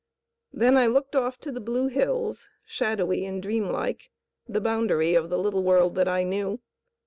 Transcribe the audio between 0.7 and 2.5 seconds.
I looked off to the blue hills,